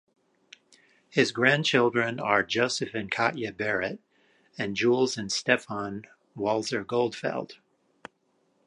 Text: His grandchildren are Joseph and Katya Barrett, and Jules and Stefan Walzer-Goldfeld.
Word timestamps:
His 1.11 1.31
grandchildren 1.31 2.19
are 2.19 2.41
Joseph 2.41 2.95
and 2.95 3.11
Katya 3.11 3.53
Barrett, 3.53 3.99
and 4.57 4.75
Jules 4.75 5.15
and 5.15 5.31
Stefan 5.31 6.07
Walzer-Goldfeld. 6.35 7.59